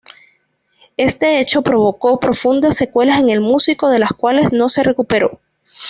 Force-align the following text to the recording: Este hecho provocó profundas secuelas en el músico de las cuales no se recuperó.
Este 0.97 1.39
hecho 1.39 1.61
provocó 1.61 2.19
profundas 2.19 2.75
secuelas 2.75 3.19
en 3.19 3.29
el 3.29 3.39
músico 3.39 3.87
de 3.91 3.99
las 3.99 4.13
cuales 4.13 4.51
no 4.51 4.67
se 4.67 4.81
recuperó. 4.81 5.39